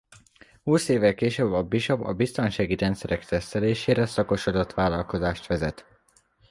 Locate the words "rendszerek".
2.75-3.25